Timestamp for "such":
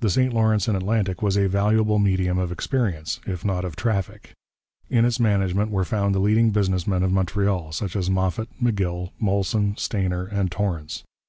7.70-7.94